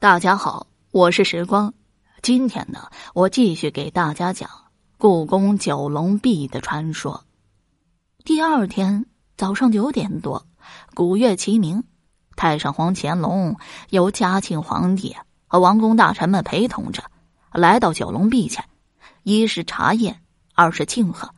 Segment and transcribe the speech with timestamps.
[0.00, 1.74] 大家好，我是时光。
[2.22, 4.48] 今天呢，我继续给大家讲
[4.96, 7.22] 故宫九龙壁的传说。
[8.24, 9.04] 第二天
[9.36, 10.46] 早上九点多，
[10.94, 11.84] 鼓乐齐鸣，
[12.34, 13.58] 太上皇乾隆
[13.90, 15.14] 由嘉庆皇帝
[15.46, 17.02] 和王公大臣们陪同着
[17.52, 18.64] 来到九龙壁前，
[19.22, 20.22] 一是查验，
[20.54, 21.28] 二是庆贺。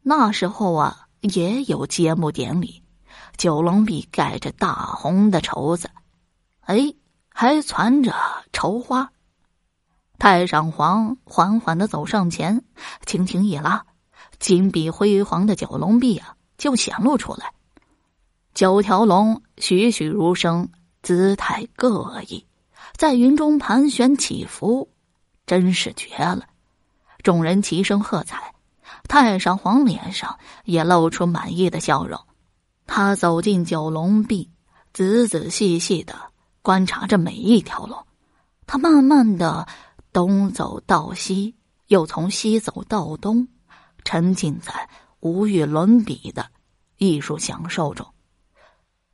[0.00, 2.82] 那时候啊，也有揭幕典礼，
[3.36, 5.90] 九龙壁盖着大红的绸子，
[6.62, 6.94] 哎。
[7.34, 8.14] 还攒着
[8.52, 9.10] 绸花，
[10.18, 12.62] 太上皇缓缓的走上前，
[13.06, 13.84] 轻轻一拉，
[14.38, 17.52] 金碧辉煌的九龙壁啊，就显露出来。
[18.54, 20.68] 九条龙栩栩如生，
[21.02, 22.46] 姿态各异，
[22.96, 24.90] 在云中盘旋起伏，
[25.46, 26.46] 真是绝了！
[27.22, 28.54] 众人齐声喝彩，
[29.08, 32.20] 太上皇脸上也露出满意的笑容。
[32.86, 34.50] 他走进九龙壁，
[34.92, 36.31] 仔仔细细的。
[36.62, 38.06] 观察着每一条龙，
[38.66, 39.66] 他慢慢的
[40.12, 41.56] 东走到西，
[41.88, 43.48] 又从西走到东，
[44.04, 46.48] 沉浸在无与伦比的
[46.98, 48.06] 艺术享受中。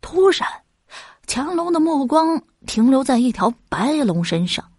[0.00, 0.48] 突然，
[1.26, 4.70] 强龙的目光停留在一条白龙身上，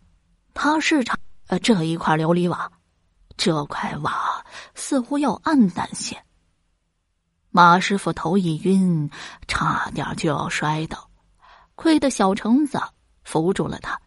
[0.54, 2.72] 他视察呃这一块琉璃瓦，
[3.36, 6.24] 这块瓦似乎要暗淡些。
[7.50, 9.10] 马师傅头一晕，
[9.48, 11.10] 差点就要摔倒。
[11.76, 12.82] 亏得小橙子
[13.24, 14.00] 扶住了他。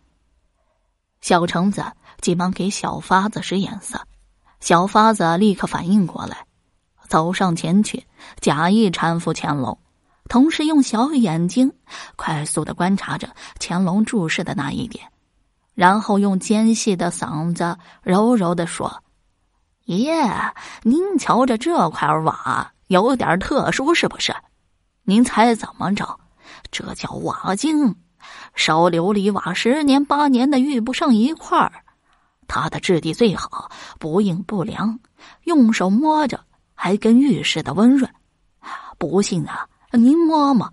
[1.20, 1.84] 小橙子
[2.20, 4.00] 急忙给小发子使眼色，
[4.60, 6.46] 小发子立刻反应过来，
[7.08, 8.06] 走上前去，
[8.40, 9.78] 假意搀扶乾隆，
[10.28, 11.72] 同时用小眼睛
[12.14, 13.28] 快速的观察着
[13.58, 15.04] 乾隆注视的那一点，
[15.74, 19.02] 然后用尖细的嗓子柔柔的说
[19.86, 20.14] ：“爷，
[20.82, 24.34] 您瞧着这块瓦有点特殊，是不是？
[25.02, 26.18] 您猜怎么着？”
[26.70, 27.94] 这叫瓦精，
[28.54, 31.84] 烧琉璃瓦十年八年的遇不上一块儿。
[32.48, 34.98] 它的质地最好，不硬不凉，
[35.44, 38.08] 用手摸着还跟玉似的温润。
[38.98, 40.72] 不信啊，您摸摸。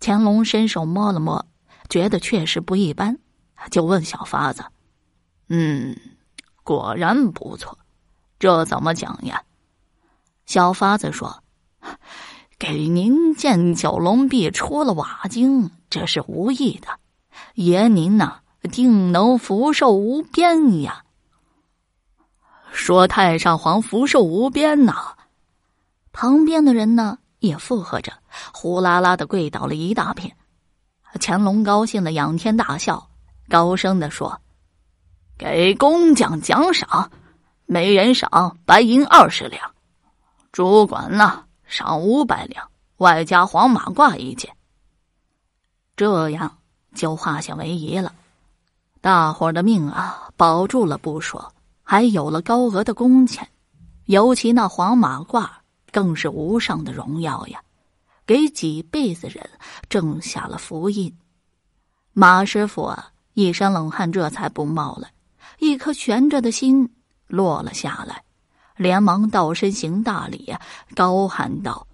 [0.00, 1.46] 乾隆伸手摸了摸，
[1.88, 3.18] 觉得确实不一般，
[3.70, 4.64] 就问小发子
[5.48, 5.96] ：“嗯，
[6.62, 7.78] 果然不错，
[8.38, 9.42] 这怎么讲呀？”
[10.46, 11.42] 小发子说。
[12.58, 16.88] 给您建九龙壁出了瓦精，这是无意的。
[17.54, 21.04] 爷您呐，定能福寿无边呀！
[22.72, 25.16] 说太上皇福寿无边呐，
[26.12, 28.12] 旁边的人呢也附和着，
[28.52, 30.36] 呼啦啦的跪倒了一大片。
[31.20, 33.08] 乾隆高兴的仰天大笑，
[33.48, 34.40] 高声的说
[35.38, 37.10] ：“给工匠奖赏，
[37.66, 39.72] 每人赏白银二十两，
[40.50, 41.43] 主管呢？”
[41.74, 44.54] 赏五百两，外加黄马褂一件。
[45.96, 46.58] 这样
[46.94, 48.14] 就化险为夷了，
[49.00, 51.52] 大伙的命啊保住了不说，
[51.82, 53.48] 还有了高额的工钱。
[54.04, 55.48] 尤其那黄马褂
[55.90, 57.60] 更是无上的荣耀呀，
[58.24, 59.50] 给几辈子人
[59.88, 61.12] 挣下了福音。
[62.12, 65.08] 马师傅啊，一身冷汗，这才不冒了，
[65.58, 66.94] 一颗悬着的心
[67.26, 68.22] 落了下来。
[68.76, 70.54] 连忙倒身行大礼，
[70.94, 71.86] 高喊道：“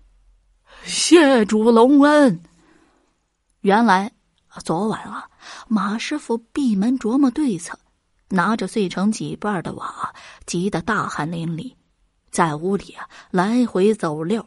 [0.84, 2.40] 谢主隆恩！”
[3.60, 4.12] 原来
[4.64, 5.28] 昨晚啊，
[5.68, 7.78] 马师傅闭门琢磨对策，
[8.28, 10.14] 拿着碎成几瓣的瓦，
[10.46, 11.74] 急得大汗淋漓，
[12.30, 14.46] 在屋里啊来回走溜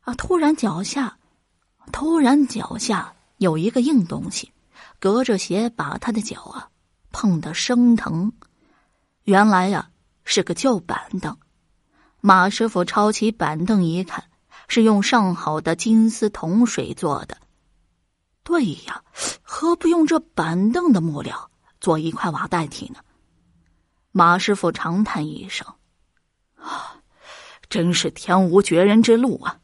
[0.00, 0.14] 啊。
[0.14, 1.18] 突然脚下，
[1.92, 4.50] 突然脚下有一个硬东西，
[4.98, 6.70] 隔着鞋把他的脚啊
[7.12, 8.32] 碰得生疼。
[9.24, 9.90] 原来呀，
[10.24, 11.36] 是个旧板凳。
[12.26, 14.24] 马师傅抄起板凳一看，
[14.66, 17.38] 是用上好的金丝铜水做的。
[18.42, 19.00] 对呀，
[19.42, 21.48] 何不用这板凳的木料
[21.80, 22.98] 做一块瓦代替呢？
[24.10, 25.64] 马师傅长叹一声
[26.58, 26.96] ：“啊，
[27.68, 29.60] 真是天无绝人之路啊！”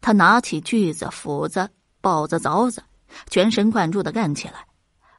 [0.00, 1.68] 他拿起锯子、斧子、
[2.00, 2.84] 刨子、凿子，
[3.28, 4.64] 全神贯注的干起来。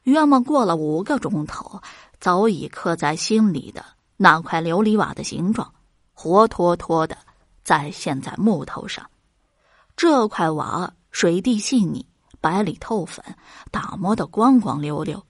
[0.04, 1.82] 约莫过了五个钟头，
[2.18, 3.84] 早已刻在心里的
[4.16, 5.70] 那块琉璃瓦的形状。
[6.14, 7.18] 活脱脱的
[7.62, 9.10] 再现在木头上，
[9.96, 12.06] 这块瓦水滴细腻，
[12.40, 13.22] 白里透粉，
[13.70, 15.22] 打磨的光光溜溜，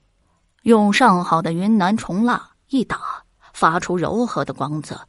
[0.61, 3.23] 用上好的云南虫蜡一打，
[3.53, 5.07] 发出柔和的光泽，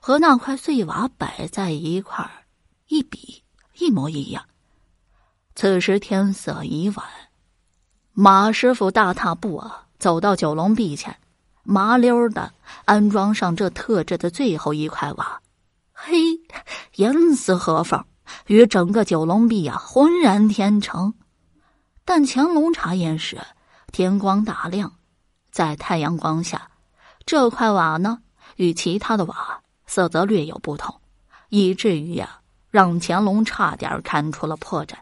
[0.00, 2.30] 和那块碎瓦摆在一块儿
[2.88, 3.42] 一比，
[3.78, 4.44] 一模一样。
[5.54, 7.06] 此时天色已晚，
[8.12, 11.16] 马师傅大踏步啊，走到九龙壁前。
[11.66, 12.52] 麻溜的
[12.84, 15.40] 安装上这特制的最后一块瓦，
[15.92, 16.14] 嘿，
[16.94, 18.04] 严丝合缝，
[18.46, 21.12] 与整个九龙壁啊浑然天成。
[22.04, 23.40] 但乾隆查验时，
[23.92, 24.92] 天光大亮，
[25.50, 26.70] 在太阳光下，
[27.24, 28.20] 这块瓦呢
[28.56, 31.00] 与其他的瓦色泽略有不同，
[31.48, 32.40] 以至于呀，
[32.70, 34.94] 让乾隆差点看出了破绽。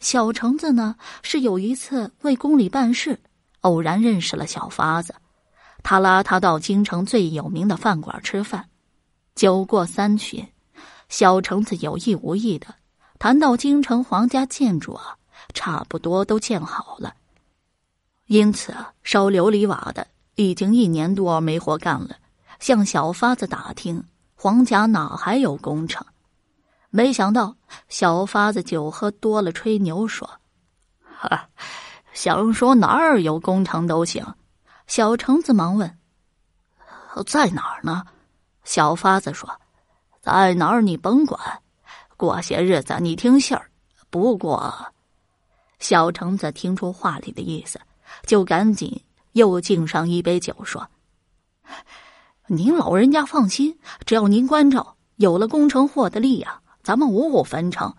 [0.00, 3.20] 小橙子呢是有一次为宫里办事，
[3.60, 5.14] 偶然认识了小发子，
[5.82, 8.64] 他拉他到京城最有名的饭馆吃饭，
[9.34, 10.46] 酒过三巡，
[11.08, 12.74] 小橙子有意无意的
[13.18, 15.16] 谈到京城皇家建筑啊，
[15.54, 17.14] 差不多都建好了。
[18.26, 20.06] 因此，烧琉璃瓦的
[20.36, 22.16] 已经一年多没活干了。
[22.60, 24.04] 向小发子打听，
[24.36, 26.06] 皇家哪还有工程？
[26.90, 27.56] 没想到
[27.88, 30.30] 小发子酒喝多了，吹牛说
[31.02, 31.48] ：“哈，
[32.12, 34.24] 想说哪儿有工程都行。”
[34.94, 35.98] 小橙子忙问
[37.26, 38.04] ：“在哪儿呢？”
[38.62, 39.50] 小发子说
[40.20, 41.40] ：“在哪儿你甭管，
[42.18, 43.70] 过些日子你听信儿。
[44.10, 44.92] 不过，
[45.78, 47.80] 小橙子听出话里的意思。
[48.26, 49.02] 就赶紧
[49.32, 50.86] 又敬上一杯酒，说
[52.46, 57.96] ：“您老人家放心，只要您关照，有了工程货的力呀，咱们五五分成。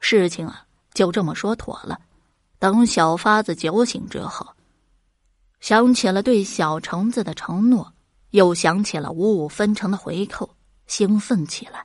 [0.00, 2.00] 事情啊，就这么说妥了。
[2.58, 4.44] 等小发子酒醒之后，
[5.60, 7.92] 想起了对小橙子的承诺，
[8.30, 10.48] 又想起了五五分成的回扣，
[10.86, 11.84] 兴奋起来。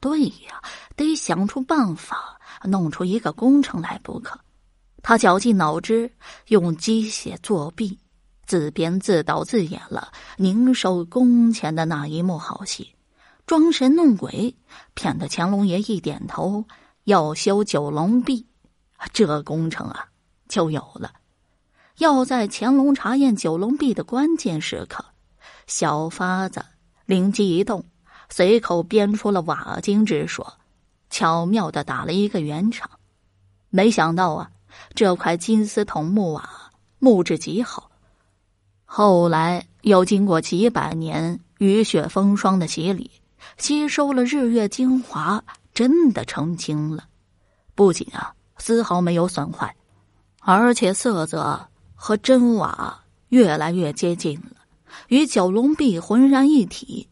[0.00, 0.62] 对呀，
[0.96, 4.38] 得想出办法，弄出一个工程来不可。”
[5.02, 6.10] 他绞尽脑汁，
[6.48, 7.96] 用机械作弊，
[8.44, 12.92] 自编自导自演了宁收工钱的那一幕好戏，
[13.46, 14.52] 装神弄鬼，
[14.94, 16.64] 骗得乾隆爷一点头，
[17.04, 18.44] 要修九龙壁，
[19.12, 20.08] 这工程啊
[20.48, 21.12] 就有了。
[21.98, 25.04] 要在乾隆查验九龙壁的关键时刻，
[25.66, 26.64] 小发子
[27.06, 27.84] 灵机一动，
[28.28, 30.58] 随口编出了瓦经之说，
[31.08, 32.90] 巧妙的打了一个圆场。
[33.70, 34.50] 没想到啊！
[34.94, 37.90] 这块金丝桐木瓦木质极好，
[38.84, 43.10] 后来又经过几百年雨雪风霜的洗礼，
[43.56, 47.04] 吸收了日月精华，真的成精了。
[47.74, 49.74] 不仅啊丝毫没有损坏，
[50.40, 51.66] 而且色泽
[51.96, 54.58] 和真瓦越来越接近了，
[55.08, 57.08] 与九龙壁浑然一体，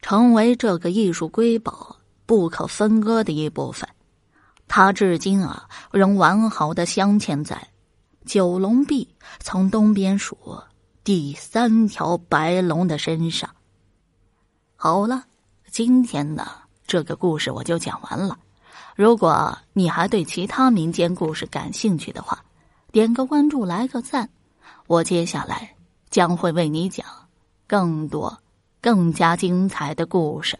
[0.00, 3.86] 成为这个艺术瑰宝不可分割的一部分。
[4.66, 7.68] 它至今啊，仍完好的镶嵌在
[8.24, 10.38] 九龙壁从东边数
[11.02, 13.50] 第三条白龙的身上。
[14.76, 15.24] 好了，
[15.70, 16.46] 今天呢
[16.86, 18.38] 这个故事我就讲完了。
[18.96, 22.42] 如果你还对其他民间故事感兴趣的话，
[22.94, 24.30] 点个关注，来个赞，
[24.86, 25.74] 我接下来
[26.10, 27.04] 将会为你讲
[27.66, 28.38] 更多、
[28.80, 30.56] 更加精彩的故事。